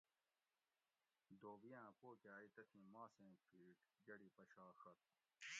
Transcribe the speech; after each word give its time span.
دھوبیاۤں 1.41 1.89
پوکہ 1.99 2.29
ائی 2.37 2.47
تتھی 2.55 2.79
ماسیں 2.93 3.33
پِھیٹ 3.47 3.77
گۤڑی 4.07 4.29
پشاڛت 4.37 4.99